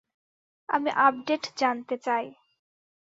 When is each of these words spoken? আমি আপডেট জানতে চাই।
আমি 0.69 0.89
আপডেট 0.97 1.43
জানতে 1.57 1.95
চাই। 1.97 2.25